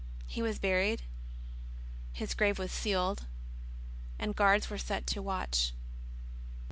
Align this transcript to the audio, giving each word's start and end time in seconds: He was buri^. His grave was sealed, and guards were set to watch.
He 0.25 0.41
was 0.41 0.57
buri^. 0.57 0.99
His 2.13 2.33
grave 2.33 2.57
was 2.57 2.71
sealed, 2.71 3.27
and 4.17 4.35
guards 4.35 4.67
were 4.67 4.79
set 4.79 5.05
to 5.05 5.21
watch. 5.21 5.73